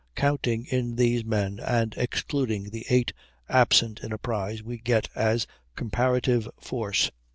[0.15, 3.13] Counting in these men, and excluding the 8
[3.47, 7.11] absent in a prize, we get as COMPARATIVE FORCE.